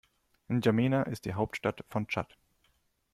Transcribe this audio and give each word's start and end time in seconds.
N’Djamena 0.49 1.03
ist 1.03 1.25
die 1.25 1.35
Hauptstadt 1.35 1.85
von 1.87 2.07
Tschad. 2.07 2.35